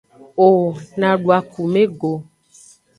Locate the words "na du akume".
0.99-1.83